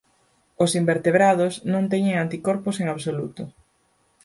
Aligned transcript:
Os 0.63 0.71
invertebrados 0.81 1.53
non 1.73 1.83
teñen 1.91 2.15
anticorpos 2.17 2.75
en 2.81 2.87
absoluto. 2.93 3.43